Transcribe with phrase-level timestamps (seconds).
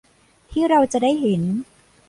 [0.51, 1.41] ที่เราจะได้เห็น